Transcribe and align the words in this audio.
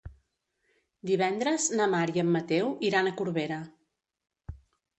Divendres 1.09 1.67
na 1.81 1.87
Mar 1.93 2.01
i 2.15 2.23
en 2.25 2.33
Mateu 2.37 2.73
iran 2.91 3.09
a 3.09 3.15
Corbera. 3.23 3.63